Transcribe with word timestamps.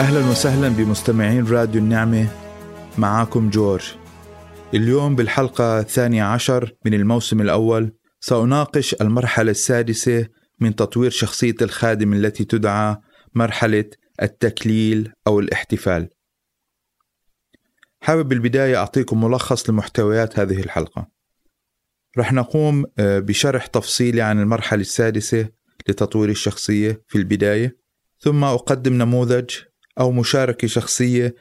أهلا 0.00 0.30
وسهلا 0.30 0.68
بمستمعين 0.68 1.46
راديو 1.46 1.80
النعمة 1.80 2.28
معاكم 2.98 3.50
جورج. 3.50 3.94
اليوم 4.74 5.16
بالحلقة 5.16 5.80
الثانية 5.80 6.24
عشر 6.24 6.74
من 6.84 6.94
الموسم 6.94 7.40
الأول 7.40 7.92
سأناقش 8.20 8.94
المرحلة 8.94 9.50
السادسة 9.50 10.26
من 10.60 10.76
تطوير 10.76 11.10
شخصية 11.10 11.54
الخادم 11.62 12.12
التي 12.12 12.44
تدعى 12.44 12.96
مرحلة 13.34 13.84
التكليل 14.22 15.12
أو 15.26 15.40
الاحتفال. 15.40 16.08
حابب 18.00 18.28
بالبداية 18.28 18.76
أعطيكم 18.76 19.24
ملخص 19.24 19.70
لمحتويات 19.70 20.38
هذه 20.38 20.60
الحلقة. 20.60 21.08
رح 22.18 22.32
نقوم 22.32 22.84
آه، 22.98 23.18
بشرح 23.18 23.66
تفصيلي 23.66 24.22
عن 24.22 24.40
المرحلة 24.40 24.80
السادسة 24.80 25.48
لتطوير 25.88 26.28
الشخصية 26.28 27.02
في 27.08 27.18
البداية 27.18 27.76
ثم 28.18 28.44
أقدم 28.44 28.92
نموذج 28.92 29.50
أو 30.00 30.12
مشاركة 30.12 30.68
شخصية 30.68 31.34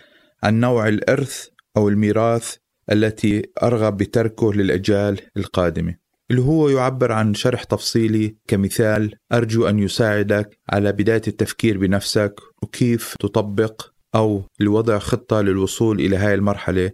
عن 0.43 0.59
نوع 0.59 0.87
الإرث 0.87 1.47
أو 1.77 1.89
الميراث 1.89 2.55
التي 2.91 3.43
أرغب 3.63 3.97
بتركه 3.97 4.53
للأجيال 4.53 5.21
القادمة. 5.37 5.95
اللي 6.31 6.41
هو 6.41 6.69
يعبر 6.69 7.11
عن 7.11 7.33
شرح 7.33 7.63
تفصيلي 7.63 8.35
كمثال 8.47 9.15
أرجو 9.33 9.67
أن 9.67 9.79
يساعدك 9.79 10.59
على 10.69 10.91
بداية 10.91 11.21
التفكير 11.27 11.77
بنفسك 11.77 12.35
وكيف 12.63 13.15
تطبق 13.19 13.81
أو 14.15 14.43
لوضع 14.59 14.99
خطة 14.99 15.41
للوصول 15.41 15.99
إلى 15.99 16.17
هاي 16.17 16.33
المرحلة 16.33 16.91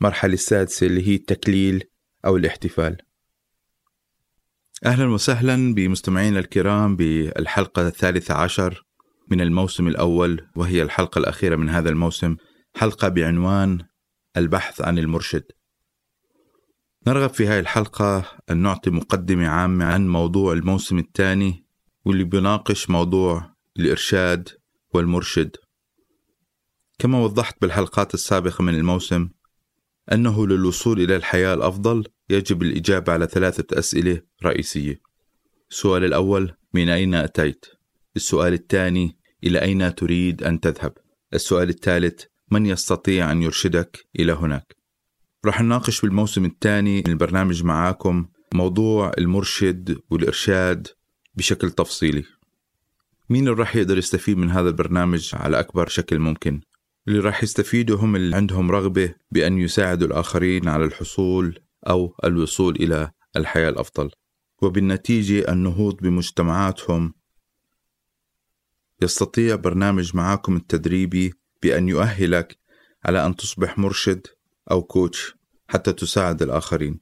المرحلة 0.00 0.34
السادسة 0.34 0.86
اللي 0.86 1.08
هي 1.08 1.14
التكليل 1.14 1.84
أو 2.26 2.36
الاحتفال. 2.36 2.96
أهلا 4.86 5.06
وسهلا 5.10 5.74
بمستمعينا 5.74 6.38
الكرام 6.38 6.96
بالحلقة 6.96 7.88
الثالثة 7.88 8.34
عشر 8.34 8.85
من 9.30 9.40
الموسم 9.40 9.88
الأول 9.88 10.48
وهي 10.56 10.82
الحلقة 10.82 11.18
الأخيرة 11.18 11.56
من 11.56 11.68
هذا 11.68 11.88
الموسم 11.88 12.36
حلقة 12.76 13.08
بعنوان 13.08 13.78
البحث 14.36 14.80
عن 14.80 14.98
المرشد. 14.98 15.44
نرغب 17.06 17.30
في 17.30 17.46
هذه 17.46 17.60
الحلقة 17.60 18.24
أن 18.50 18.56
نعطي 18.56 18.90
مقدمة 18.90 19.46
عامة 19.48 19.84
عن 19.84 20.08
موضوع 20.08 20.52
الموسم 20.52 20.98
الثاني 20.98 21.66
واللي 22.04 22.24
بيناقش 22.24 22.90
موضوع 22.90 23.54
الإرشاد 23.78 24.48
والمرشد. 24.94 25.56
كما 26.98 27.18
وضحت 27.18 27.60
بالحلقات 27.60 28.14
السابقة 28.14 28.62
من 28.62 28.74
الموسم 28.74 29.28
أنه 30.12 30.46
للوصول 30.46 31.00
إلى 31.00 31.16
الحياة 31.16 31.54
الأفضل 31.54 32.04
يجب 32.30 32.62
الإجابة 32.62 33.12
على 33.12 33.26
ثلاثة 33.26 33.78
أسئلة 33.78 34.20
رئيسية. 34.44 35.00
السؤال 35.70 36.04
الأول 36.04 36.54
من 36.74 36.88
أين 36.88 37.14
أتيت؟ 37.14 37.75
السؤال 38.16 38.52
الثاني 38.52 39.16
إلى 39.44 39.62
أين 39.62 39.94
تريد 39.94 40.42
أن 40.42 40.60
تذهب؟ 40.60 40.92
السؤال 41.34 41.68
الثالث 41.68 42.24
من 42.50 42.66
يستطيع 42.66 43.32
أن 43.32 43.42
يرشدك 43.42 44.06
إلى 44.18 44.32
هناك؟ 44.32 44.76
راح 45.44 45.62
نناقش 45.62 46.00
بالموسم 46.00 46.44
الثاني 46.44 46.96
من 47.06 47.12
البرنامج 47.12 47.64
معاكم 47.64 48.26
موضوع 48.54 49.12
المرشد 49.18 49.98
والإرشاد 50.10 50.88
بشكل 51.34 51.70
تفصيلي 51.70 52.24
مين 53.30 53.48
اللي 53.48 53.60
راح 53.60 53.76
يقدر 53.76 53.98
يستفيد 53.98 54.36
من 54.36 54.50
هذا 54.50 54.68
البرنامج 54.68 55.30
على 55.34 55.60
أكبر 55.60 55.88
شكل 55.88 56.18
ممكن؟ 56.18 56.60
اللي 57.08 57.18
راح 57.18 57.42
يستفيدوا 57.42 57.98
هم 57.98 58.16
اللي 58.16 58.36
عندهم 58.36 58.70
رغبة 58.70 59.14
بأن 59.30 59.58
يساعدوا 59.58 60.08
الآخرين 60.08 60.68
على 60.68 60.84
الحصول 60.84 61.58
أو 61.88 62.14
الوصول 62.24 62.76
إلى 62.76 63.10
الحياة 63.36 63.68
الأفضل 63.68 64.10
وبالنتيجة 64.62 65.52
النهوض 65.52 65.96
بمجتمعاتهم 65.96 67.14
يستطيع 69.02 69.56
برنامج 69.56 70.16
معاكم 70.16 70.56
التدريبي 70.56 71.34
بأن 71.62 71.88
يؤهلك 71.88 72.58
على 73.04 73.26
أن 73.26 73.36
تصبح 73.36 73.78
مرشد 73.78 74.26
أو 74.70 74.82
كوتش 74.82 75.34
حتى 75.68 75.92
تساعد 75.92 76.42
الآخرين. 76.42 77.00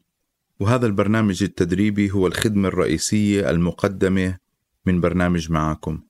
وهذا 0.61 0.87
البرنامج 0.87 1.43
التدريبي 1.43 2.11
هو 2.11 2.27
الخدمة 2.27 2.69
الرئيسية 2.69 3.51
المقدمة 3.51 4.39
من 4.87 5.01
برنامج 5.01 5.51
معاكم. 5.51 6.03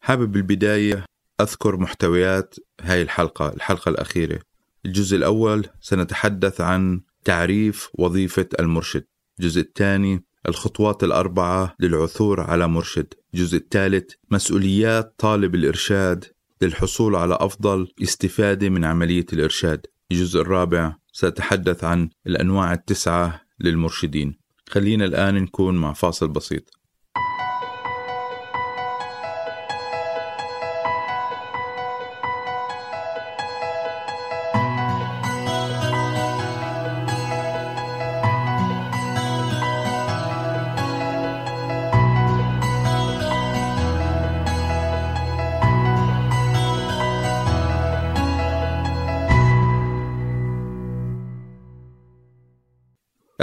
حابب 0.00 0.32
بالبداية 0.32 1.04
أذكر 1.40 1.76
محتويات 1.76 2.54
هاي 2.80 3.02
الحلقة 3.02 3.48
الحلقة 3.48 3.88
الأخيرة. 3.88 4.40
الجزء 4.84 5.16
الأول 5.16 5.66
سنتحدث 5.80 6.60
عن 6.60 7.00
تعريف 7.24 7.88
وظيفة 7.94 8.48
المرشد. 8.60 9.04
الجزء 9.40 9.60
الثاني 9.60 10.24
الخطوات 10.48 11.04
الأربعة 11.04 11.74
للعثور 11.80 12.40
على 12.40 12.68
مرشد. 12.68 13.14
الجزء 13.34 13.56
الثالث 13.56 14.10
مسؤوليات 14.30 15.14
طالب 15.18 15.54
الإرشاد 15.54 16.24
للحصول 16.62 17.16
على 17.16 17.38
أفضل 17.40 17.88
استفادة 18.02 18.68
من 18.68 18.84
عملية 18.84 19.26
الإرشاد. 19.32 19.86
الجزء 20.12 20.40
الرابع 20.40 20.96
سأتحدث 21.12 21.84
عن 21.84 22.10
الأنواع 22.26 22.72
التسعة 22.72 23.40
للمرشدين. 23.60 24.38
خلينا 24.68 25.04
الآن 25.04 25.34
نكون 25.34 25.76
مع 25.76 25.92
فاصل 25.92 26.28
بسيط. 26.28 26.70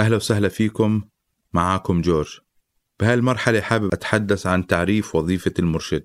أهلا 0.04 0.16
وسهلا 0.16 0.48
فيكم 0.48 1.02
معاكم 1.52 2.00
جورج. 2.00 2.38
بهاي 3.00 3.14
المرحلة 3.14 3.60
حابب 3.60 3.92
أتحدث 3.92 4.46
عن 4.46 4.66
تعريف 4.66 5.14
وظيفة 5.14 5.54
المرشد. 5.58 6.04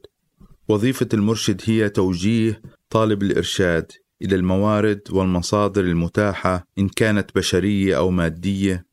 وظيفة 0.68 1.08
المرشد 1.14 1.62
هي 1.66 1.90
توجيه 1.90 2.62
طالب 2.90 3.24
الإرشاد 3.24 3.92
إلى 4.22 4.36
الموارد 4.36 5.02
والمصادر 5.12 5.84
المتاحة 5.84 6.68
إن 6.78 6.90
كانت 6.90 7.36
بشرية 7.36 7.98
أو 7.98 8.10
مادية 8.10 8.86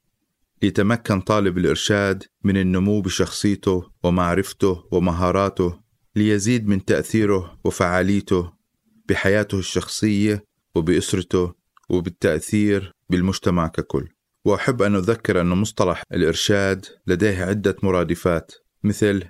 ليتمكن 0.63 1.21
طالب 1.21 1.59
الإرشاد 1.59 2.25
من 2.45 2.57
النمو 2.57 3.01
بشخصيته 3.01 3.91
ومعرفته 4.03 4.85
ومهاراته 4.91 5.81
ليزيد 6.17 6.69
من 6.69 6.85
تأثيره 6.85 7.59
وفعاليته 7.65 8.53
بحياته 9.09 9.59
الشخصية 9.59 10.45
وبأسرته 10.75 11.55
وبالتأثير 11.91 12.93
بالمجتمع 13.11 13.67
ككل. 13.67 14.16
وأحب 14.47 14.83
أن 14.83 14.95
أذكر 14.95 15.41
أن 15.41 15.47
مصطلح 15.47 16.03
الإرشاد 16.13 16.87
لديه 17.07 17.45
عدة 17.45 17.77
مرادفات 17.83 18.53
مثل 18.85 19.23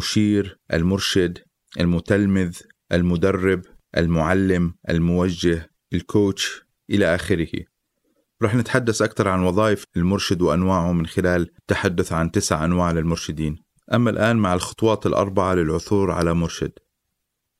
المشير، 0.00 0.58
المرشد، 0.72 1.38
المتلمذ، 1.80 2.56
المدرب، 2.92 3.62
المعلم، 3.96 4.74
الموجه، 4.88 5.70
الكوتش 5.92 6.62
إلى 6.90 7.14
آخره. 7.14 7.48
رح 8.42 8.54
نتحدث 8.54 9.02
أكثر 9.02 9.28
عن 9.28 9.42
وظائف 9.42 9.84
المرشد 9.96 10.42
وأنواعه 10.42 10.92
من 10.92 11.06
خلال 11.06 11.50
التحدث 11.58 12.12
عن 12.12 12.30
تسع 12.30 12.64
أنواع 12.64 12.92
للمرشدين. 12.92 13.56
أما 13.94 14.10
الآن 14.10 14.36
مع 14.36 14.54
الخطوات 14.54 15.06
الأربعة 15.06 15.54
للعثور 15.54 16.10
على 16.10 16.34
مرشد. 16.34 16.72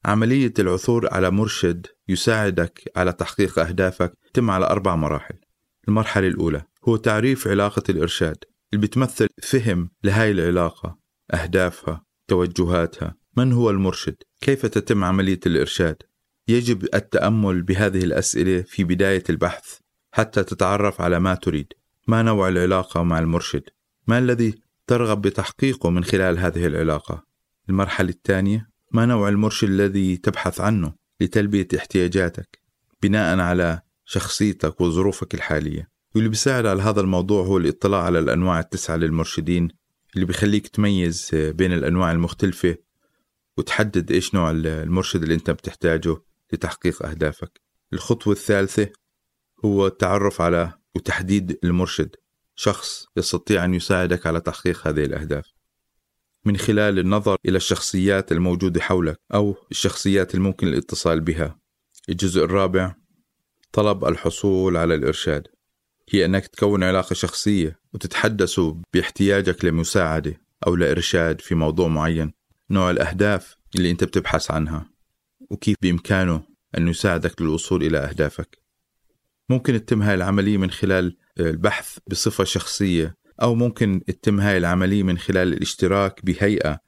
عملية 0.04 0.54
العثور 0.58 1.14
على 1.14 1.30
مرشد 1.30 1.86
يساعدك 2.08 2.92
على 2.96 3.12
تحقيق 3.12 3.58
أهدافك 3.58 4.12
تتم 4.32 4.50
على 4.50 4.66
أربع 4.66 4.96
مراحل. 4.96 5.45
المرحلة 5.88 6.28
الأولى 6.28 6.62
هو 6.88 6.96
تعريف 6.96 7.48
علاقة 7.48 7.82
الإرشاد 7.88 8.44
اللي 8.72 8.86
بتمثل 8.86 9.28
فهم 9.42 9.90
لهاي 10.04 10.30
العلاقة 10.30 10.98
أهدافها 11.34 12.04
توجهاتها 12.28 13.14
من 13.36 13.52
هو 13.52 13.70
المرشد 13.70 14.16
كيف 14.40 14.66
تتم 14.66 15.04
عملية 15.04 15.40
الإرشاد. 15.46 16.02
يجب 16.48 16.84
التأمل 16.94 17.62
بهذه 17.62 18.04
الأسئلة 18.04 18.62
في 18.62 18.84
بداية 18.84 19.22
البحث 19.30 19.78
حتى 20.12 20.44
تتعرف 20.44 21.00
على 21.00 21.20
ما 21.20 21.34
تريد 21.34 21.72
ما 22.08 22.22
نوع 22.22 22.48
العلاقة 22.48 23.02
مع 23.02 23.18
المرشد 23.18 23.62
ما 24.06 24.18
الذي 24.18 24.54
ترغب 24.86 25.22
بتحقيقه 25.22 25.90
من 25.90 26.04
خلال 26.04 26.38
هذه 26.38 26.66
العلاقة. 26.66 27.26
المرحلة 27.68 28.08
الثانية 28.08 28.68
ما 28.92 29.06
نوع 29.06 29.28
المرشد 29.28 29.68
الذي 29.68 30.16
تبحث 30.16 30.60
عنه 30.60 30.92
لتلبية 31.20 31.68
احتياجاتك 31.76 32.60
بناء 33.02 33.38
على 33.38 33.80
شخصيتك 34.06 34.80
وظروفك 34.80 35.34
الحالية. 35.34 35.88
واللي 36.14 36.28
بيساعد 36.28 36.66
على 36.66 36.82
هذا 36.82 37.00
الموضوع 37.00 37.44
هو 37.44 37.58
الاطلاع 37.58 38.02
على 38.02 38.18
الأنواع 38.18 38.60
التسعة 38.60 38.96
للمرشدين 38.96 39.68
اللي 40.14 40.26
بيخليك 40.26 40.68
تميز 40.68 41.30
بين 41.32 41.72
الأنواع 41.72 42.12
المختلفة 42.12 42.76
وتحدد 43.56 44.12
إيش 44.12 44.34
نوع 44.34 44.50
المرشد 44.50 45.22
اللي 45.22 45.34
أنت 45.34 45.50
بتحتاجه 45.50 46.16
لتحقيق 46.52 47.06
أهدافك. 47.06 47.60
الخطوة 47.92 48.32
الثالثة 48.32 48.90
هو 49.64 49.86
التعرف 49.86 50.40
على 50.40 50.72
وتحديد 50.96 51.58
المرشد 51.64 52.16
شخص 52.54 53.06
يستطيع 53.16 53.64
أن 53.64 53.74
يساعدك 53.74 54.26
على 54.26 54.40
تحقيق 54.40 54.86
هذه 54.86 55.04
الأهداف. 55.04 55.52
من 56.44 56.56
خلال 56.56 56.98
النظر 56.98 57.36
إلى 57.46 57.56
الشخصيات 57.56 58.32
الموجودة 58.32 58.80
حولك 58.80 59.20
أو 59.34 59.56
الشخصيات 59.70 60.34
الممكن 60.34 60.68
الاتصال 60.68 61.20
بها. 61.20 61.58
الجزء 62.08 62.44
الرابع 62.44 62.94
طلب 63.76 64.04
الحصول 64.04 64.76
على 64.76 64.94
الإرشاد. 64.94 65.46
هي 66.10 66.24
أنك 66.24 66.46
تكون 66.46 66.84
علاقة 66.84 67.14
شخصية 67.14 67.80
وتتحدثوا 67.94 68.74
باحتياجك 68.94 69.64
لمساعدة 69.64 70.40
أو 70.66 70.76
لإرشاد 70.76 71.40
في 71.40 71.54
موضوع 71.54 71.88
معين. 71.88 72.32
نوع 72.70 72.90
الأهداف 72.90 73.56
اللي 73.74 73.90
أنت 73.90 74.04
بتبحث 74.04 74.50
عنها 74.50 74.90
وكيف 75.50 75.76
بإمكانه 75.82 76.42
أن 76.78 76.88
يساعدك 76.88 77.42
للوصول 77.42 77.82
إلى 77.82 77.98
أهدافك. 77.98 78.58
ممكن 79.48 79.84
تتم 79.84 80.02
هاي 80.02 80.14
العملية 80.14 80.56
من 80.56 80.70
خلال 80.70 81.16
البحث 81.40 81.98
بصفة 82.10 82.44
شخصية 82.44 83.16
أو 83.42 83.54
ممكن 83.54 84.02
تتم 84.06 84.40
هاي 84.40 84.56
العملية 84.56 85.02
من 85.02 85.18
خلال 85.18 85.52
الاشتراك 85.52 86.24
بهيئة 86.24 86.80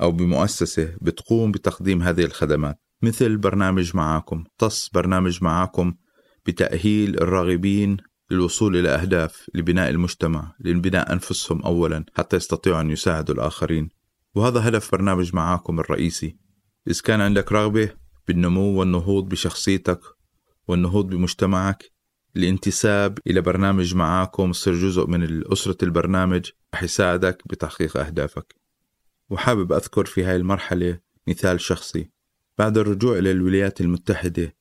أو 0.00 0.12
بمؤسسة 0.12 0.96
بتقوم 1.00 1.52
بتقديم 1.52 2.02
هذه 2.02 2.24
الخدمات. 2.24 2.80
مثل 3.02 3.36
برنامج 3.36 3.96
معاكم 3.96 4.44
تص 4.58 4.88
برنامج 4.88 5.44
معاكم 5.44 5.94
بتأهيل 6.46 7.22
الراغبين 7.22 7.96
للوصول 8.30 8.76
إلى 8.76 8.88
أهداف 8.88 9.50
لبناء 9.54 9.90
المجتمع 9.90 10.54
لبناء 10.60 11.12
أنفسهم 11.12 11.62
أولا 11.62 12.04
حتى 12.14 12.36
يستطيعوا 12.36 12.80
أن 12.80 12.90
يساعدوا 12.90 13.34
الآخرين. 13.34 13.88
وهذا 14.34 14.68
هدف 14.68 14.92
برنامج 14.92 15.34
معاكم 15.34 15.80
الرئيسي. 15.80 16.36
إذا 16.88 17.00
كان 17.04 17.20
عندك 17.20 17.52
رغبة 17.52 17.90
بالنمو 18.28 18.78
والنهوض 18.80 19.28
بشخصيتك 19.28 20.00
والنهوض 20.68 21.06
بمجتمعك 21.06 21.90
الانتساب 22.36 23.18
إلى 23.26 23.40
برنامج 23.40 23.94
معاكم 23.94 24.52
صير 24.52 24.74
جزء 24.74 25.06
من 25.06 25.52
أسرة 25.52 25.76
البرنامج 25.82 26.50
رح 26.74 26.82
يساعدك 26.82 27.42
بتحقيق 27.46 27.96
أهدافك. 27.96 28.54
وحابب 29.30 29.72
أذكر 29.72 30.04
في 30.04 30.24
هاي 30.24 30.36
المرحلة 30.36 30.98
مثال 31.28 31.60
شخصي. 31.60 32.10
بعد 32.58 32.78
الرجوع 32.78 33.18
إلى 33.18 33.30
الولايات 33.30 33.80
المتحدة 33.80 34.54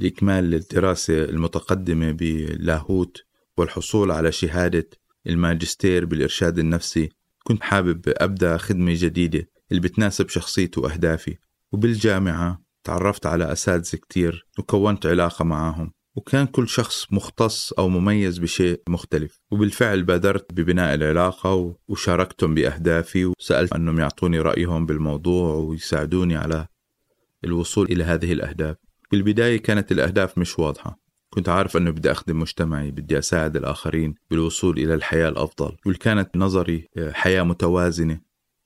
لإكمال 0.00 0.54
الدراسة 0.54 1.24
المتقدمة 1.24 2.10
باللاهوت 2.12 3.16
والحصول 3.56 4.10
على 4.10 4.32
شهادة 4.32 4.88
الماجستير 5.26 6.04
بالإرشاد 6.04 6.58
النفسي 6.58 7.08
كنت 7.44 7.62
حابب 7.62 8.02
أبدأ 8.06 8.56
خدمة 8.56 8.94
جديدة 8.96 9.48
اللي 9.70 9.80
بتناسب 9.80 10.28
شخصيتي 10.28 10.80
وأهدافي. 10.80 11.36
وبالجامعة 11.72 12.62
تعرفت 12.84 13.26
على 13.26 13.52
أساتذة 13.52 13.96
كتير 13.96 14.46
وكونت 14.58 15.06
علاقة 15.06 15.44
معهم 15.44 15.92
وكان 16.14 16.46
كل 16.46 16.68
شخص 16.68 17.06
مختص 17.12 17.72
أو 17.72 17.88
مميز 17.88 18.38
بشيء 18.38 18.82
مختلف. 18.88 19.40
وبالفعل 19.50 20.02
بادرت 20.02 20.52
ببناء 20.52 20.94
العلاقة 20.94 21.76
وشاركتهم 21.88 22.54
بأهدافي 22.54 23.24
وسألت 23.24 23.72
أنهم 23.72 23.98
يعطوني 23.98 24.40
رأيهم 24.40 24.86
بالموضوع 24.86 25.54
ويساعدوني 25.54 26.36
على 26.36 26.66
الوصول 27.44 27.86
إلى 27.86 28.04
هذه 28.04 28.32
الأهداف. 28.32 28.76
بالبداية 29.10 29.62
كانت 29.62 29.92
الأهداف 29.92 30.38
مش 30.38 30.58
واضحة. 30.58 30.98
كنت 31.30 31.48
عارف 31.48 31.76
أنه 31.76 31.90
بدي 31.90 32.12
أخدم 32.12 32.40
مجتمعي 32.40 32.90
بدي 32.90 33.18
أساعد 33.18 33.56
الآخرين 33.56 34.14
بالوصول 34.30 34.78
إلى 34.78 34.94
الحياة 34.94 35.28
الأفضل. 35.28 35.76
وكانت 35.86 36.36
نظري 36.36 36.88
حياة 37.10 37.42
متوازنة 37.42 38.20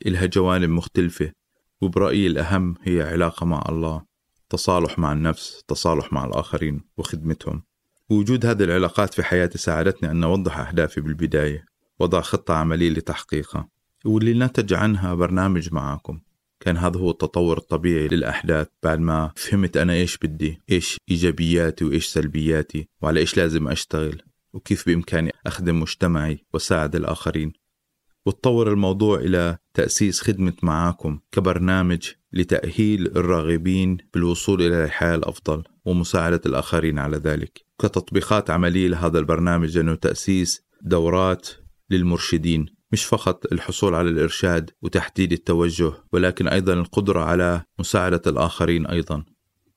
إلها 0.06 0.26
جوانب 0.26 0.68
مختلفة. 0.68 1.32
وبرأيي 1.80 2.26
الأهم 2.26 2.74
هي 2.82 3.02
علاقة 3.02 3.46
مع 3.46 3.64
الله 3.68 4.02
تصالح 4.48 4.98
مع 4.98 5.12
النفس 5.12 5.62
تصالح 5.68 6.12
مع 6.12 6.24
الآخرين 6.24 6.80
وخدمتهم. 6.96 7.62
وجود 8.10 8.46
هذه 8.46 8.62
العلاقات 8.62 9.14
في 9.14 9.22
حياتي 9.22 9.58
ساعدتني 9.58 10.10
أن 10.10 10.24
أوضح 10.24 10.58
أهدافي 10.58 11.00
بالبداية 11.00 11.64
وضع 12.00 12.20
خطة 12.20 12.54
عملية 12.54 12.90
لتحقيقها. 12.90 13.68
واللي 14.04 14.34
نتج 14.34 14.74
عنها 14.74 15.14
برنامج 15.14 15.72
معاكم. 15.72 16.20
كان 16.64 16.76
هذا 16.76 17.00
هو 17.00 17.10
التطور 17.10 17.58
الطبيعي 17.58 18.08
للأحداث 18.08 18.66
بعد 18.82 19.00
ما 19.00 19.32
فهمت 19.36 19.76
أنا 19.76 19.92
إيش 19.92 20.16
بدي 20.16 20.60
إيش 20.70 20.96
إيجابياتي 21.10 21.84
وإيش 21.84 22.06
سلبياتي 22.06 22.88
وعلى 23.02 23.20
إيش 23.20 23.36
لازم 23.36 23.68
أشتغل 23.68 24.22
وكيف 24.52 24.86
بإمكاني 24.86 25.32
أخدم 25.46 25.80
مجتمعي 25.80 26.44
وساعد 26.54 26.96
الآخرين. 26.96 27.52
وتطور 28.26 28.72
الموضوع 28.72 29.18
إلى 29.18 29.58
تأسيس 29.74 30.20
خدمة 30.20 30.52
معاكم 30.62 31.18
كبرنامج 31.32 32.10
لتأهيل 32.32 33.06
الراغبين 33.06 33.96
بالوصول 34.14 34.62
إلى 34.62 34.84
الحياة 34.84 35.14
الأفضل 35.14 35.62
ومساعدة 35.84 36.40
الآخرين 36.46 36.98
على 36.98 37.16
ذلك. 37.16 37.64
كتطبيقات 37.78 38.50
عملية 38.50 38.88
لهذا 38.88 39.18
البرنامج 39.18 39.78
أنه 39.78 39.94
تأسيس 39.94 40.62
دورات 40.82 41.48
للمرشدين. 41.90 42.66
مش 42.94 43.04
فقط 43.04 43.52
الحصول 43.52 43.94
على 43.94 44.08
الإرشاد 44.10 44.70
وتحديد 44.82 45.32
التوجه 45.32 45.92
ولكن 46.12 46.48
أيضا 46.48 46.72
القدرة 46.72 47.20
على 47.20 47.62
مساعدة 47.78 48.22
الآخرين 48.26 48.86
أيضا. 48.86 49.24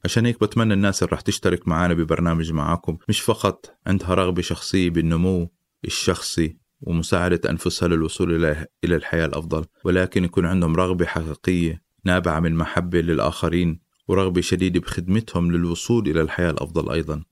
عشان 0.06 0.26
هيك 0.26 0.42
بتمنى 0.42 0.74
الناس 0.74 1.04
اللي 1.04 1.14
رح 1.14 1.22
تشترك 1.22 1.68
معنا 1.68 1.94
ببرنامج 1.94 2.52
معاكم 2.52 2.98
مش 3.10 3.22
فقط 3.22 3.78
عندها 3.88 4.14
رغبة 4.14 4.42
شخصية 4.42 4.90
بالنمو 4.90 5.52
الشخصي 5.86 6.58
ومساعدة 6.82 7.50
أنفسها 7.50 7.88
للوصول 7.88 8.46
إلى 8.84 8.96
الحياة 8.96 9.26
الأفضل 9.26 9.66
ولكن 9.84 10.24
يكون 10.24 10.46
عندهم 10.46 10.76
رغبة 10.76 11.06
حقيقية 11.06 11.82
نابعة 12.06 12.40
من 12.40 12.56
محبة 12.56 13.02
للآخرين 13.02 13.80
ورغبة 14.08 14.42
شديدة 14.42 14.80
بخدمتهم 14.80 15.52
للوصول 15.52 16.10
إلى 16.10 16.22
الحياة 16.22 16.50
الأفضل 16.50 16.92
أيضا. 16.92 17.24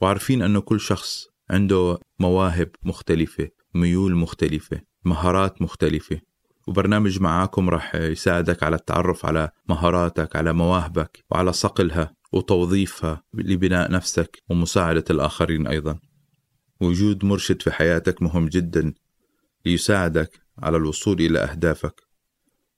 وعارفين 0.00 0.42
أنه 0.42 0.60
كل 0.60 0.80
شخص 0.80 1.26
عنده 1.50 1.98
مواهب 2.18 2.70
مختلفة 2.82 3.48
ميول 3.74 4.14
مختلفة 4.14 4.80
مهارات 5.04 5.62
مختلفة. 5.62 6.20
وبرنامج 6.66 7.20
معاكم 7.20 7.70
رح 7.70 7.94
يساعدك 7.94 8.62
على 8.62 8.76
التعرف 8.76 9.26
على 9.26 9.50
مهاراتك 9.68 10.36
على 10.36 10.52
مواهبك 10.52 11.24
وعلى 11.30 11.52
صقلها 11.52 12.14
وتوظيفها 12.32 13.22
لبناء 13.34 13.90
نفسك 13.90 14.42
ومساعدة 14.50 15.04
الآخرين 15.10 15.66
أيضا. 15.66 15.98
وجود 16.80 17.24
مرشد 17.24 17.62
في 17.62 17.70
حياتك 17.70 18.22
مهم 18.22 18.48
جدا 18.48 18.94
ليساعدك 19.66 20.40
على 20.58 20.76
الوصول 20.76 21.20
إلى 21.20 21.38
أهدافك. 21.38 22.02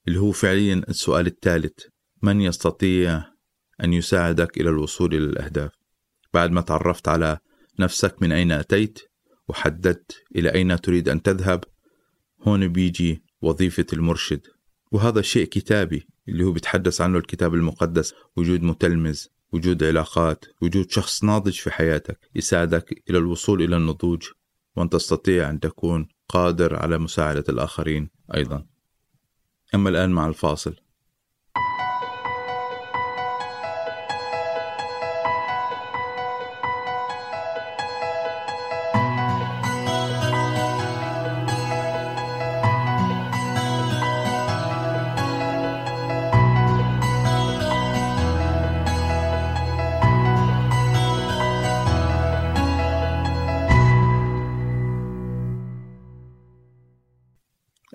اللي 0.08 0.20
هو 0.20 0.32
فعليا 0.32 0.82
السؤال 0.88 1.26
الثالث 1.26 1.78
من 2.22 2.40
يستطيع 2.40 3.24
أن 3.84 3.92
يساعدك 3.92 4.60
إلى 4.60 4.70
الوصول 4.70 5.14
إلى 5.14 5.24
الأهداف؟ 5.24 5.70
بعد 6.34 6.50
ما 6.50 6.60
تعرفت 6.60 7.08
على 7.08 7.38
نفسك 7.78 8.22
من 8.22 8.32
أين 8.32 8.52
أتيت 8.52 8.98
وحددت 9.48 10.22
إلى 10.36 10.54
أين 10.54 10.80
تريد 10.80 11.08
أن 11.08 11.22
تذهب. 11.22 11.64
هون 12.42 12.68
بيجي 12.68 13.24
وظيفة 13.42 13.86
المرشد. 13.92 14.40
وهذا 14.92 15.22
شيء 15.22 15.46
كتابي 15.46 16.08
اللي 16.28 16.44
هو 16.44 16.52
بيتحدث 16.52 17.00
عنه 17.00 17.18
الكتاب 17.18 17.54
المقدس. 17.54 18.14
وجود 18.36 18.62
متلمذ 18.62 19.24
وجود 19.52 19.84
علاقات 19.84 20.44
وجود 20.62 20.90
شخص 20.90 21.24
ناضج 21.24 21.52
في 21.52 21.70
حياتك 21.70 22.18
يساعدك 22.34 23.02
إلى 23.10 23.18
الوصول 23.18 23.62
إلى 23.62 23.76
النضوج. 23.76 24.22
وأن 24.76 24.88
تستطيع 24.88 25.50
أن 25.50 25.60
تكون 25.60 26.08
قادر 26.28 26.76
على 26.76 26.98
مساعدة 26.98 27.44
الآخرين 27.48 28.10
أيضا. 28.34 28.66
أما 29.74 29.90
الآن 29.90 30.10
مع 30.10 30.26
الفاصل. 30.26 30.76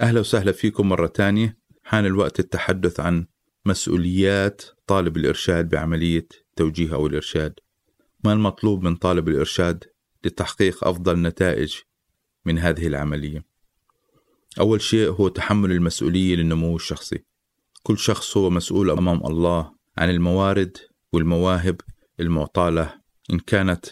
أهلا 0.02 0.20
وسهلا 0.20 0.52
فيكم 0.52 0.90
مرة 0.90 1.08
تانية. 1.08 1.58
حان 1.84 2.06
الوقت 2.06 2.40
التحدث 2.40 3.00
عن 3.00 3.26
مسؤوليات 3.66 4.62
طالب 4.88 5.18
الإرشاد 5.18 5.70
بعملية 5.70 6.28
توجيه 6.56 6.94
أو 6.94 7.08
الإرشاد. 7.08 7.60
ما 8.24 8.34
المطلوب 8.34 8.84
من 8.84 8.96
طالب 8.96 9.28
الإرشاد 9.28 9.84
لتحقيق 10.24 10.88
أفضل 10.88 11.22
نتائج 11.22 11.76
من 12.46 12.60
هذه 12.60 12.88
العملية؟ 12.88 13.46
أول 14.60 14.82
شيء 14.82 15.10
هو 15.10 15.28
تحمل 15.28 15.72
المسؤولية 15.72 16.36
للنمو 16.36 16.76
الشخصي. 16.76 17.24
كل 17.84 17.98
شخص 17.98 18.38
هو 18.38 18.50
مسؤول 18.50 18.90
أمام 18.90 19.26
الله 19.26 19.72
عن 19.98 20.10
الموارد 20.10 20.78
والمواهب 21.14 21.82
المعطاة 22.20 22.70
له 22.70 23.02
إن 23.34 23.40
كانت 23.40 23.86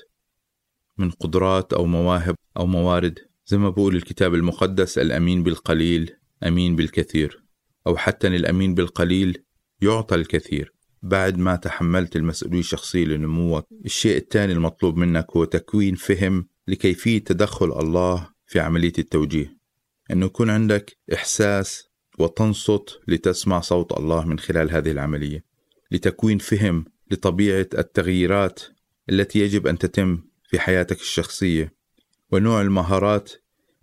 من 0.98 1.12
قدرات 1.12 1.74
أو 1.74 1.86
مواهب 1.86 2.36
أو 2.58 2.66
موارد 2.66 3.27
زي 3.50 3.58
ما 3.58 3.70
بقول 3.70 3.96
الكتاب 3.96 4.34
المقدس 4.34 4.98
الأمين 4.98 5.44
بالقليل 5.44 6.16
أمين 6.48 6.76
بالكثير. 6.76 7.44
أو 7.88 7.98
حتى 7.98 8.28
الأمين 8.28 8.76
بالقليل 8.76 9.44
يعطى 9.82 10.16
الكثير. 10.16 10.74
بعد 11.02 11.38
ما 11.38 11.56
تحملت 11.56 12.16
المسؤولية 12.16 12.60
الشخصية 12.60 13.06
لنموك 13.06 13.68
الشيء 13.86 14.18
الثاني 14.18 14.54
المطلوب 14.54 14.98
منك 14.98 15.26
هو 15.38 15.44
تكوين 15.44 15.96
فهم 15.96 16.48
لكيفية 16.68 17.18
تدخل 17.18 17.80
الله 17.80 18.30
في 18.48 18.60
عملية 18.60 18.94
التوجيه. 19.00 19.58
أنه 20.12 20.26
يكون 20.26 20.50
عندك 20.50 20.98
إحساس 21.14 21.90
وتنصت 22.20 23.00
لتسمع 23.08 23.60
صوت 23.62 23.98
الله 23.98 24.26
من 24.26 24.40
خلال 24.40 24.72
هذه 24.72 24.92
العملية. 24.92 25.44
لتكوين 25.92 26.38
فهم 26.38 26.86
لطبيعة 27.12 27.68
التغييرات 27.78 28.60
التي 29.10 29.40
يجب 29.40 29.68
أن 29.68 29.78
تتم 29.78 30.24
في 30.50 30.60
حياتك 30.60 31.02
الشخصية. 31.02 31.77
ونوع 32.32 32.62
المهارات 32.62 33.32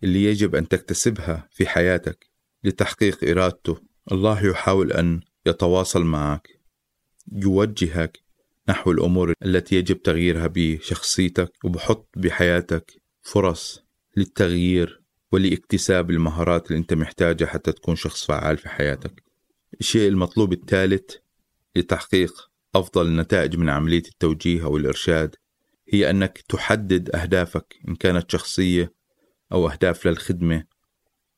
اللي 0.05 0.25
يجب 0.25 0.55
أن 0.55 0.69
تكتسبها 0.69 1.49
في 1.53 1.67
حياتك 1.67 2.27
لتحقيق 2.65 3.25
إرادته. 3.31 3.79
الله 4.13 4.47
يحاول 4.47 4.93
أن 4.93 5.21
يتواصل 5.47 6.05
معك 6.05 6.49
يوجهك 7.33 8.19
نحو 8.69 8.91
الأمور 8.91 9.35
التي 9.45 9.77
يجب 9.77 10.03
تغييرها 10.03 10.47
بشخصيتك 10.55 11.53
وبحط 11.65 12.09
بحياتك 12.17 12.93
فرص 13.23 13.85
للتغيير 14.17 15.03
ولإكتساب 15.33 16.11
المهارات 16.11 16.67
اللي 16.67 16.79
أنت 16.79 16.95
محتاجها 16.95 17.47
حتى 17.47 17.73
تكون 17.73 17.97
شخص 17.97 18.27
فعال 18.27 18.59
في 18.59 18.69
حياتك. 18.69 19.23
الشيء 19.81 20.09
المطلوب 20.09 20.53
الثالث 20.53 21.15
لتحقيق 21.77 22.51
أفضل 22.75 23.17
نتائج 23.17 23.57
من 23.57 23.69
عملية 23.69 24.03
التوجيه 24.09 24.65
أو 24.65 24.77
الإرشاد 24.77 25.35
هي 25.89 26.11
أنك 26.11 26.39
تحدد 26.49 27.17
أهدافك 27.17 27.75
إن 27.89 27.95
كانت 27.95 28.31
شخصية 28.31 28.93
أو 29.53 29.69
أهداف 29.69 30.07
للخدمة 30.07 30.65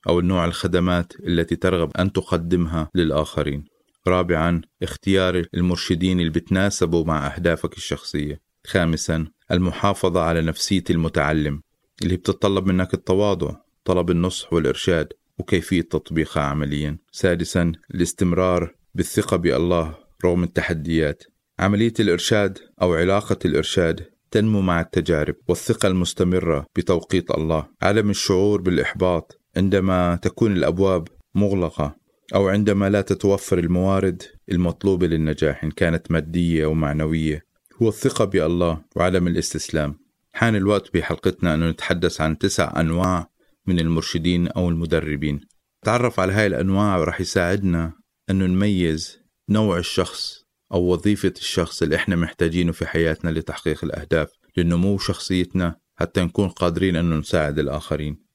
أو 0.09 0.19
النوع 0.19 0.45
الخدمات 0.45 1.13
التي 1.21 1.57
ترغب 1.57 1.97
أن 1.97 2.13
تقدمها 2.13 2.91
للآخرين. 2.95 3.65
رابعا 4.09 4.63
اختيار 4.83 5.47
المرشدين 5.55 6.21
اللي 6.21 6.31
بتناسبوا 6.31 7.05
مع 7.05 7.27
أهدافك 7.35 7.77
الشخصية. 7.77 8.41
خامسا 8.67 9.27
المحافظة 9.51 10.21
على 10.21 10.43
نفسية 10.43 10.85
المتعلم 10.91 11.63
اللي 12.03 12.17
بتتطلب 12.17 12.67
منك 12.67 12.95
التواضع 12.95 13.57
طلب 13.85 14.11
النصح 14.11 14.53
والإرشاد 14.53 15.13
وكيفية 15.39 15.83
تطبيقها 15.83 16.43
عمليا. 16.43 16.99
سادسا 17.13 17.73
الاستمرار 17.95 18.75
بالثقة 18.95 19.37
بالله 19.37 19.95
رغم 20.25 20.45
التحديات. 20.45 21.23
عملية 21.59 21.95
الإرشاد 22.01 22.59
أو 22.83 22.95
علاقة 22.95 23.39
الإرشاد 23.45 24.16
تنمو 24.31 24.61
مع 24.61 24.81
التجارب 24.81 25.35
والثقة 25.49 25.87
المستمرة 25.87 26.67
بتوقيت 26.77 27.31
الله. 27.31 27.67
عدم 27.83 28.11
الشعور 28.11 28.61
بالإحباط 28.61 29.41
عندما 29.57 30.19
تكون 30.23 30.53
الأبواب 30.53 31.09
مغلقة 31.35 31.97
أو 32.35 32.49
عندما 32.49 32.91
لا 32.91 33.01
تتوفر 33.01 33.59
الموارد 33.59 34.23
المطلوبة 34.51 35.07
للنجاح 35.07 35.65
إن 35.65 35.71
كانت 35.71 36.11
مادية 36.11 36.65
أو 36.65 36.75
معنوية 36.75 37.43
هو 37.83 37.89
الثقة 37.89 38.25
بالله 38.25 38.85
وعدم 38.97 39.27
الاستسلام. 39.27 39.99
حان 40.33 40.57
الوقت 40.57 40.95
بحلقتنا 40.95 41.55
أن 41.55 41.69
نتحدث 41.69 42.21
عن 42.21 42.39
تسع 42.39 42.81
أنواع 42.81 43.31
من 43.67 43.79
المرشدين 43.81 44.49
أو 44.49 44.69
المدربين. 44.69 45.41
تعرف 45.85 46.21
على 46.21 46.33
هاي 46.33 46.47
الأنواع 46.47 47.05
رح 47.05 47.21
يساعدنا 47.21 47.93
أن 48.31 48.39
نميز 48.39 49.19
نوع 49.49 49.79
الشخص 49.79 50.46
أو 50.73 50.93
وظيفة 50.93 51.35
الشخص 51.37 51.83
اللي 51.83 51.97
إحنا 51.97 52.17
محتاجينه 52.17 52.73
في 52.73 52.87
حياتنا 52.87 53.31
لتحقيق 53.31 53.85
الأهداف 53.85 54.29
لنمو 54.57 54.99
شخصيتنا 54.99 55.77
حتى 55.97 56.21
نكون 56.21 56.49
قادرين 56.49 56.97
أن 56.97 57.19
نساعد 57.19 57.59
الآخرين. 57.59 58.27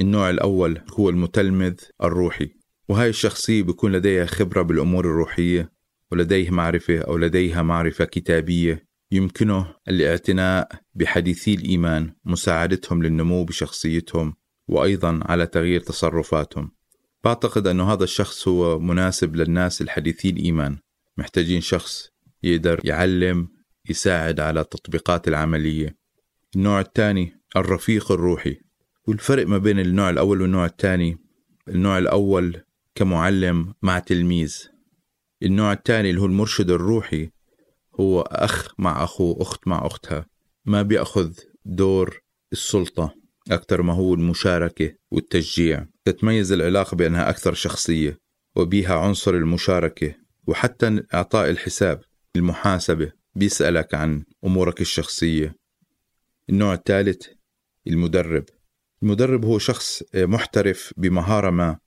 النوع 0.00 0.30
الأول 0.30 0.80
هو 0.90 1.08
المتلمذ 1.08 1.74
الروحي 2.02 2.50
وهاي 2.88 3.08
الشخصية 3.08 3.62
بيكون 3.62 3.92
لديها 3.92 4.26
خبرة 4.26 4.62
بالأمور 4.62 5.04
الروحية 5.04 5.72
ولديه 6.12 6.50
معرفة 6.50 6.98
أو 6.98 7.16
لديها 7.16 7.62
معرفة 7.62 8.04
كتابية 8.04 8.88
يمكنه 9.12 9.74
الاعتناء 9.88 10.68
بحديثي 10.94 11.54
الإيمان 11.54 12.14
مساعدتهم 12.24 13.02
للنمو 13.02 13.44
بشخصيتهم 13.44 14.34
وأيضا 14.68 15.20
على 15.22 15.46
تغيير 15.46 15.80
تصرفاتهم. 15.80 16.70
بعتقد 17.24 17.66
أنه 17.66 17.92
هذا 17.92 18.04
الشخص 18.04 18.48
هو 18.48 18.78
مناسب 18.78 19.36
للناس 19.36 19.82
الحديثي 19.82 20.30
الإيمان. 20.30 20.78
محتاجين 21.18 21.60
شخص 21.60 22.08
يقدر 22.42 22.80
يعلم 22.84 23.48
يساعد 23.90 24.40
على 24.40 24.60
التطبيقات 24.60 25.28
العملية. 25.28 25.96
النوع 26.56 26.80
الثاني 26.80 27.40
الرفيق 27.56 28.12
الروحي. 28.12 28.60
والفرق 29.08 29.46
ما 29.46 29.58
بين 29.58 29.78
النوع 29.78 30.10
الأول 30.10 30.42
والنوع 30.42 30.66
الثاني 30.66 31.18
النوع 31.68 31.98
الأول 31.98 32.62
كمعلم 32.94 33.74
مع 33.82 33.98
تلميذ. 33.98 34.56
النوع 35.42 35.72
الثاني 35.72 36.10
اللي 36.10 36.20
هو 36.20 36.26
المرشد 36.26 36.70
الروحي 36.70 37.30
هو 38.00 38.20
أخ 38.20 38.74
مع 38.78 39.04
أخوه 39.04 39.42
أخت 39.42 39.68
مع 39.68 39.86
أختها. 39.86 40.26
ما 40.64 40.82
بيأخذ 40.82 41.32
دور 41.64 42.20
السلطة 42.52 43.14
أكثر 43.50 43.82
ما 43.82 43.92
هو 43.92 44.14
المشاركة 44.14 44.94
والتشجيع. 45.10 45.86
تتميز 46.04 46.52
العلاقة 46.52 46.94
بأنها 46.94 47.30
أكثر 47.30 47.54
شخصية 47.54 48.18
وبيها 48.56 48.98
عنصر 48.98 49.34
المشاركة. 49.34 50.27
وحتى 50.48 51.02
إعطاء 51.14 51.50
الحساب 51.50 52.00
المحاسبة 52.36 53.12
بيسألك 53.34 53.94
عن 53.94 54.24
أمورك 54.44 54.80
الشخصية. 54.80 55.56
النوع 56.50 56.74
الثالث 56.74 57.26
المدرب. 57.86 58.44
المدرب 59.02 59.44
هو 59.44 59.58
شخص 59.58 60.02
محترف 60.14 60.92
بمهارة 60.96 61.50
ما 61.50 61.78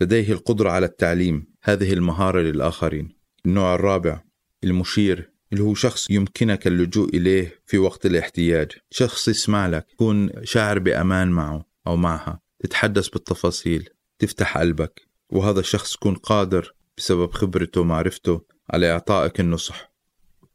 لديه 0.00 0.32
القدرة 0.32 0.70
على 0.70 0.86
التعليم 0.86 1.46
هذه 1.62 1.92
المهارة 1.92 2.40
للآخرين. 2.40 3.08
النوع 3.46 3.74
الرابع 3.74 4.20
المشير. 4.64 5.32
اللي 5.52 5.64
هو 5.64 5.74
شخص 5.74 6.10
يمكنك 6.10 6.66
اللجوء 6.66 7.08
إليه 7.08 7.60
في 7.66 7.78
وقت 7.78 8.06
الاحتياج. 8.06 8.72
شخص 8.90 9.28
يسمع 9.28 9.66
لك 9.66 9.86
تكون 9.90 10.30
شاعر 10.44 10.78
بأمان 10.78 11.28
معه 11.28 11.64
أو 11.86 11.96
معها. 11.96 12.40
تتحدث 12.58 13.08
بالتفاصيل 13.08 13.88
تفتح 14.18 14.58
قلبك. 14.58 15.08
وهذا 15.30 15.60
الشخص 15.60 15.94
يكون 15.94 16.14
قادر 16.14 16.74
بسبب 16.98 17.32
خبرته 17.32 17.80
ومعرفته 17.80 18.40
على 18.70 18.92
إعطائك 18.92 19.40
النصح. 19.40 19.92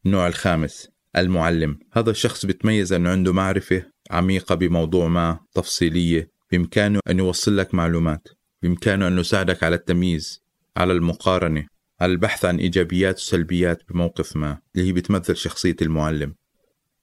النوع 0.06 0.28
الخامس 0.28 0.88
المعلم. 1.18 1.80
هذا 1.94 2.12
الشخص 2.12 2.46
بيتميز 2.46 2.94
أنه 2.94 3.10
عنده 3.10 3.34
معرفة 3.34 3.86
عميقة 4.12 4.56
بموضوع 4.56 5.08
ما 5.08 5.40
تفصيلية. 5.54 6.32
بإمكانه 6.52 7.00
أن 7.10 7.20
يوصل 7.20 7.58
لك 7.58 7.74
معلومات. 7.74 8.28
بإمكانه 8.62 9.08
أن 9.08 9.18
يساعدك 9.18 9.64
على 9.64 9.76
التمييز 9.76 10.44
على 10.78 10.94
المقارنة 10.94 11.68
على 12.02 12.12
البحث 12.12 12.46
عن 12.46 12.60
إيجابيات 12.60 13.18
وسلبيات 13.18 13.82
بموقف 13.90 14.36
ما 14.36 14.58
اللي 14.76 14.88
هي 14.88 14.92
بتمثل 14.92 15.36
شخصية 15.36 15.76
المعلم. 15.82 16.36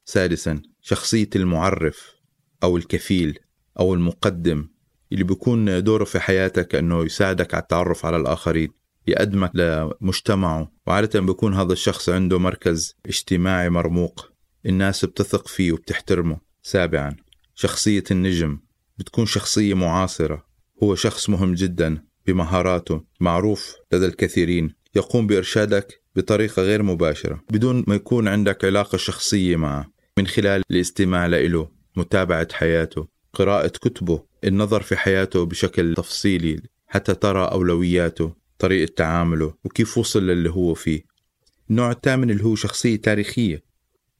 سادسا 0.04 0.62
شخصية 0.80 1.30
المعرف 1.36 2.14
أو 2.62 2.76
الكفيل 2.76 3.38
أو 3.78 3.94
المقدم 3.94 4.68
اللي 5.12 5.24
بيكون 5.24 5.84
دوره 5.84 6.04
في 6.04 6.20
حياتك 6.20 6.74
أنه 6.74 7.04
يساعدك 7.04 7.54
على 7.54 7.62
التعرف 7.62 8.06
على 8.06 8.16
الآخرين. 8.16 8.79
يقدمك 9.06 9.50
لمجتمعه. 9.54 10.72
وعادة 10.86 11.20
بيكون 11.20 11.54
هذا 11.54 11.72
الشخص 11.72 12.08
عنده 12.08 12.38
مركز 12.38 12.96
اجتماعي 13.06 13.70
مرموق. 13.70 14.30
الناس 14.66 15.04
بتثق 15.04 15.48
فيه 15.48 15.72
وبتحترمه. 15.72 16.38
سابعا 16.62 17.16
شخصية 17.54 18.04
النجم. 18.10 18.58
بتكون 18.98 19.26
شخصية 19.26 19.74
معاصرة. 19.74 20.46
هو 20.82 20.94
شخص 20.94 21.30
مهم 21.30 21.54
جدا 21.54 22.02
بمهاراته. 22.26 23.04
معروف 23.20 23.76
لدى 23.92 24.06
الكثيرين. 24.06 24.74
يقوم 24.96 25.26
بإرشادك 25.26 26.02
بطريقة 26.16 26.62
غير 26.62 26.82
مباشرة. 26.82 27.40
بدون 27.50 27.84
ما 27.86 27.94
يكون 27.94 28.28
عندك 28.28 28.64
علاقة 28.64 28.98
شخصية 28.98 29.56
معه. 29.56 29.86
من 30.18 30.26
خلال 30.26 30.62
الاستماع 30.70 31.26
له 31.26 31.68
متابعة 31.96 32.48
حياته 32.52 33.08
قراءة 33.32 33.68
كتبه 33.68 34.22
النظر 34.44 34.82
في 34.82 34.96
حياته 34.96 35.46
بشكل 35.46 35.94
تفصيلي 35.94 36.60
حتى 36.86 37.14
ترى 37.14 37.44
أولوياته. 37.44 38.39
طريقة 38.60 38.92
تعامله 38.96 39.54
وكيف 39.64 39.98
وصل 39.98 40.26
للي 40.26 40.50
هو 40.50 40.74
فيه. 40.74 41.02
النوع 41.70 41.90
الثامن 41.90 42.30
اللي 42.30 42.44
هو 42.44 42.54
شخصية 42.54 42.96
تاريخية. 42.96 43.62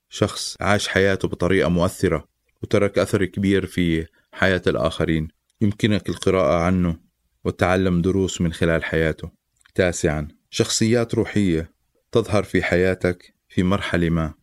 شخص 0.09 0.57
عاش 0.61 0.89
حياته 0.89 1.29
بطريقة 1.29 1.69
مؤثرة 1.69 2.25
وترك 2.63 2.99
أثر 2.99 3.25
كبير 3.25 3.67
في 3.67 4.07
حياة 4.33 4.63
الآخرين. 4.67 5.29
يمكنك 5.61 6.09
القراءة 6.09 6.63
عنه 6.63 6.97
وتعلم 7.45 8.03
دروس 8.03 8.41
من 8.41 8.53
خلال 8.53 8.85
حياته. 8.85 9.31
تاسعا 9.75 10.29
شخصيات 10.51 11.15
روحية 11.15 11.73
تظهر 12.13 12.43
في 12.43 12.63
حياتك 12.63 13.35
في 13.49 13.63
مرحلة 13.63 14.11
ما. 14.11 14.35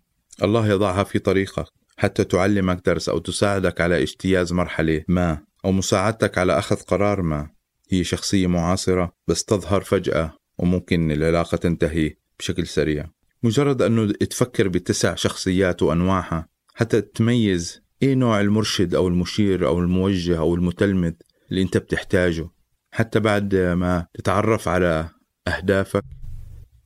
الله 0.43 0.67
يضعها 0.67 1.03
في 1.03 1.19
طريقك 1.19 1.65
حتى 1.97 2.23
تعلمك 2.23 2.85
درس 2.85 3.09
أو 3.09 3.19
تساعدك 3.19 3.81
على 3.81 4.03
اجتياز 4.03 4.53
مرحلة 4.53 5.03
ما 5.07 5.43
أو 5.65 5.71
مساعدتك 5.71 6.37
على 6.37 6.59
أخذ 6.59 6.75
قرار 6.75 7.21
ما. 7.21 7.56
هي 7.89 8.03
شخصية 8.03 8.47
معاصرة 8.47 9.13
بس 9.27 9.45
تظهر 9.45 9.81
فجأة 9.81 10.33
وممكن 10.57 11.11
العلاقة 11.11 11.57
تنتهي 11.57 12.15
بشكل 12.39 12.67
سريع. 12.67 13.05
مجرد 13.43 13.81
أنه 13.81 14.11
تفكر 14.11 14.67
بتسع 14.67 15.15
شخصيات 15.15 15.83
وأنواعها 15.83 16.47
حتى 16.75 17.01
تميز 17.01 17.81
إيه 18.03 18.15
نوع 18.15 18.41
المرشد 18.41 18.95
أو 18.95 19.07
المشير 19.07 19.67
أو 19.67 19.79
الموجه 19.79 20.37
أو 20.37 20.55
المتلمذ 20.55 21.13
اللي 21.51 21.61
أنت 21.61 21.77
بتحتاجه. 21.77 22.49
حتى 22.91 23.19
بعد 23.19 23.55
ما 23.55 24.07
تتعرف 24.13 24.67
على 24.67 25.09
أهدافك 25.47 26.03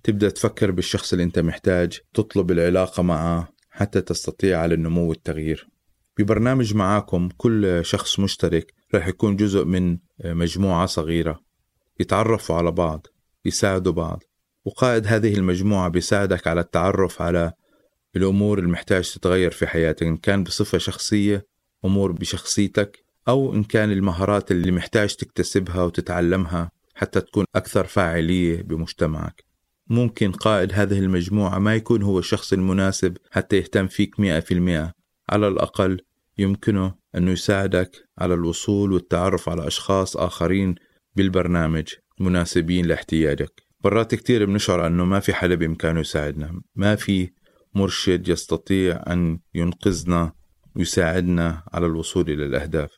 تبدأ 0.04 0.30
تفكر 0.30 0.72
بالشخص 0.72 1.14
اللي 1.14 1.24
أنت 1.24 1.40
محتاج 1.40 2.00
تطلب 2.14 2.52
العلاقة 2.52 3.04
معه 3.04 3.48
حتى 3.70 4.02
تستطيع 4.02 4.60
على 4.60 4.74
النمو 4.74 5.10
والتغيير 5.10 5.71
ببرنامج 6.24 6.76
معاكم 6.76 7.30
كل 7.38 7.86
شخص 7.86 8.20
مشترك 8.20 8.74
راح 8.94 9.08
يكون 9.08 9.36
جزء 9.36 9.66
من 9.66 9.98
مجموعة 10.26 10.86
صغيرة 10.86 11.40
يتعرفوا 12.00 12.56
على 12.56 12.72
بعض 12.72 13.08
يساعدوا 13.46 13.94
بعض. 13.94 14.24
وقائد 14.66 15.08
هذه 15.08 15.34
المجموعة 15.34 15.90
بيساعدك 15.90 16.48
على 16.48 16.62
التعرف 16.62 17.22
على 17.22 17.54
الأمور 18.16 18.60
اللي 18.60 18.70
محتاج 18.70 19.14
تتغير 19.14 19.52
في 19.52 19.68
حياتك 19.68 20.04
إن 20.04 20.18
كان 20.18 20.44
بصفة 20.44 20.78
شخصية 20.78 21.46
أمور 21.86 22.12
بشخصيتك 22.12 23.04
أو 23.28 23.54
إن 23.54 23.64
كان 23.64 23.92
المهارات 23.92 24.52
اللي 24.52 24.72
محتاج 24.72 25.16
تكتسبها 25.16 25.84
وتتعلمها 25.84 26.72
حتى 26.96 27.22
تكون 27.22 27.46
أكثر 27.56 27.86
فاعلية 27.86 28.62
بمجتمعك. 28.62 29.44
ممكن 29.88 30.32
قائد 30.32 30.74
هذه 30.74 31.00
المجموعة 31.00 31.60
ما 31.60 31.76
يكون 31.76 32.04
هو 32.04 32.20
الشخص 32.20 32.54
المناسب 32.54 33.18
حتى 33.32 33.58
يهتم 33.58 33.88
فيك 33.88 34.20
مئة 34.20 34.40
في 34.40 34.54
المئة. 34.54 34.94
على 35.30 35.48
الأقل 35.48 36.02
يمكنه 36.38 36.96
أنه 37.16 37.32
يساعدك 37.32 37.92
على 38.18 38.34
الوصول 38.34 38.94
والتعرف 38.94 39.50
على 39.50 39.68
أشخاص 39.68 40.18
آخرين 40.18 40.76
بالبرنامج 41.16 41.94
مناسبين 42.20 42.86
لاحتياجك. 42.86 43.64
مرات 43.86 44.16
كتير 44.16 44.46
بنشعر 44.46 44.88
أنه 44.88 45.06
ما 45.06 45.20
في 45.20 45.34
حدا 45.34 45.56
بإمكانه 45.56 46.00
يساعدنا. 46.00 46.62
ما 46.76 46.96
في 46.96 47.32
مرشد 47.74 48.28
يستطيع 48.28 49.04
أن 49.08 49.40
ينقذنا 49.54 50.34
ويساعدنا 50.76 51.64
على 51.74 51.86
الوصول 51.86 52.30
إلى 52.30 52.46
الأهداف. 52.46 52.92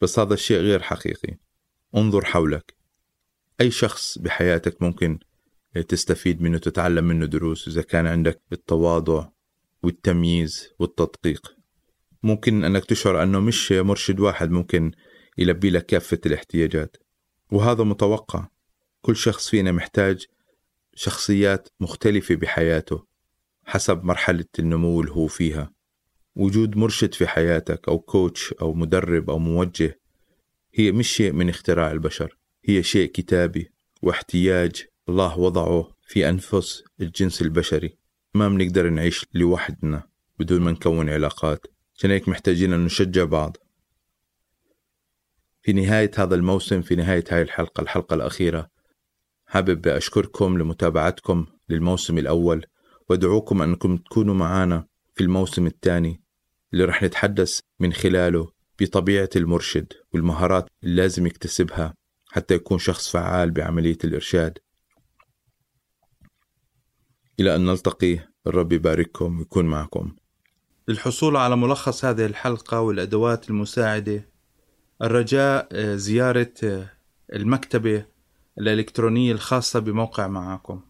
بس 0.00 0.18
هذا 0.18 0.34
الشيء 0.34 0.58
غير 0.58 0.82
حقيقي. 0.82 1.38
انظر 1.96 2.24
حولك. 2.24 2.74
أي 3.60 3.70
شخص 3.70 4.18
بحياتك 4.18 4.82
ممكن 4.82 5.18
تستفيد 5.88 6.42
منه 6.42 6.58
تتعلم 6.58 7.04
منه 7.04 7.26
دروس 7.26 7.68
إذا 7.68 7.82
كان 7.82 8.06
عندك 8.06 8.42
التواضع 8.52 9.28
والتمييز 9.82 10.68
والتدقيق. 10.78 11.56
ممكن 12.24 12.64
أنك 12.64 12.84
تشعر 12.84 13.22
أنه 13.22 13.40
مش 13.40 13.72
مرشد 13.72 14.20
واحد 14.20 14.50
ممكن 14.50 14.92
يلبي 15.38 15.70
لك 15.70 15.86
كافة 15.86 16.18
الاحتياجات. 16.26 16.96
وهذا 17.52 17.84
متوقع. 17.84 18.48
كل 19.02 19.16
شخص 19.16 19.48
فينا 19.48 19.72
محتاج 19.72 20.26
شخصيات 20.94 21.68
مختلفة 21.80 22.34
بحياته 22.34 23.04
حسب 23.64 24.04
مرحلة 24.04 24.44
النمو 24.58 25.00
اللي 25.00 25.12
هو 25.12 25.26
فيها. 25.26 25.72
وجود 26.36 26.76
مرشد 26.76 27.14
في 27.14 27.26
حياتك 27.26 27.88
أو 27.88 27.98
كوتش 27.98 28.52
أو 28.52 28.74
مدرب 28.74 29.30
أو 29.30 29.38
موجه 29.38 30.00
هي 30.74 30.92
مش 30.92 31.08
شيء 31.08 31.32
من 31.32 31.48
اختراع 31.48 31.90
البشر. 31.90 32.38
هي 32.64 32.82
شيء 32.82 33.10
كتابي 33.10 33.72
واحتياج 34.02 34.84
الله 35.08 35.38
وضعه 35.38 35.88
في 36.06 36.28
أنفس 36.28 36.84
الجنس 37.00 37.42
البشري. 37.42 37.96
ما 38.34 38.48
بنقدر 38.48 38.90
نعيش 38.90 39.26
لوحدنا 39.34 40.02
بدون 40.38 40.60
ما 40.60 40.70
نكون 40.70 41.10
علاقات. 41.10 41.73
عشان 41.96 42.10
هيك 42.10 42.28
محتاجين 42.28 42.72
أن 42.72 42.84
نشجع 42.84 43.24
بعض. 43.24 43.56
في 45.62 45.72
نهاية 45.72 46.10
هذا 46.16 46.34
الموسم 46.34 46.82
في 46.82 46.96
نهاية 46.96 47.24
هاي 47.30 47.42
الحلقة 47.42 47.80
الحلقة 47.80 48.14
الأخيرة 48.14 48.70
حابب 49.46 49.88
أشكركم 49.88 50.58
لمتابعتكم 50.58 51.46
للموسم 51.68 52.18
الأول 52.18 52.66
وأدعوكم 53.08 53.62
أنكم 53.62 53.96
تكونوا 53.96 54.34
معنا 54.34 54.86
في 55.14 55.24
الموسم 55.24 55.66
الثاني 55.66 56.22
اللي 56.72 56.84
رح 56.84 57.02
نتحدث 57.02 57.60
من 57.80 57.92
خلاله 57.92 58.52
بطبيعة 58.80 59.28
المرشد 59.36 59.92
والمهارات 60.12 60.68
اللي 60.82 60.96
لازم 61.02 61.26
يكتسبها 61.26 61.94
حتى 62.26 62.54
يكون 62.54 62.78
شخص 62.78 63.08
فعال 63.10 63.50
بعملية 63.50 63.98
الإرشاد. 64.04 64.58
إلى 67.40 67.56
أن 67.56 67.66
نلتقي 67.66 68.18
الرب 68.46 68.72
يبارككم 68.72 69.38
ويكون 69.38 69.66
معكم. 69.66 70.16
للحصول 70.88 71.36
على 71.36 71.56
ملخص 71.56 72.04
هذه 72.04 72.26
الحلقة 72.26 72.80
والأدوات 72.80 73.50
المساعدة 73.50 74.28
الرجاء 75.02 75.68
آه، 75.72 75.96
زيارة 75.96 76.52
آه، 76.64 76.90
المكتبة 77.32 78.04
الإلكترونية 78.58 79.32
الخاصة 79.32 79.80
بموقع 79.80 80.26
معاكم 80.26 80.80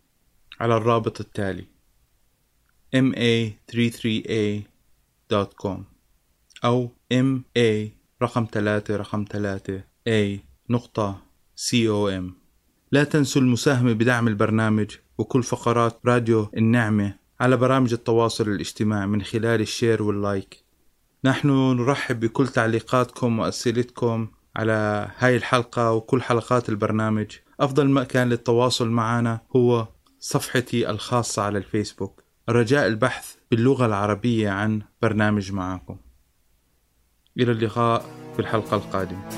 على 0.61 0.77
الرابط 0.77 1.21
التالي 1.21 1.67
ma33a.com 2.97 5.79
أو 6.65 6.91
ma 7.13 7.41
رقم 8.23 8.47
ثلاثة 8.53 8.97
رقم 8.97 9.25
ثلاثة 9.31 9.85
a 10.09 10.39
نقطة 10.71 11.23
com. 11.57 12.33
لا 12.93 13.05
تنسوا 13.05 13.43
المساهمة 13.43 13.93
بدعم 13.93 14.29
البرنامج 14.29 14.97
وكل 15.19 15.43
فقرات 15.43 16.01
راديو 16.07 16.49
النعمة 16.57 17.15
على 17.45 17.57
برامج 17.57 17.93
التواصل 17.93 18.49
الاجتماعي 18.49 19.07
من 19.07 19.23
خلال 19.23 19.61
ال 19.61 19.68
share 19.68 20.03
وال 20.03 20.20
like. 20.20 20.64
نحن 21.25 21.49
نرحب 21.49 22.21
بكل 22.21 22.49
تعليقاتكم 22.49 23.39
وأسئلتكم 23.39 24.29
على 24.57 25.11
هاي 25.19 25.37
الحلقة 25.37 25.93
وكل 25.93 26.23
حلقات 26.23 26.69
البرنامج. 26.69 27.27
أفضل 27.61 27.91
مكان 27.91 28.29
للتواصل 28.29 28.89
معنا 28.89 29.41
هو 29.57 29.89
صفحتي 30.21 30.91
الخاصة 30.91 31.43
على 31.43 31.59
الفيسبوك. 31.59 32.23
رجاء 32.49 32.87
البحث 32.87 33.35
باللغة 33.51 33.87
العربية 33.87 34.51
عن 34.51 34.83
برنامج 35.03 35.53
معاكم 35.53 35.97
إلى 37.39 37.53
اللقاء 37.53 38.05
في 38.35 38.39
الحلقة 38.39 38.77
القادمة. 38.77 39.29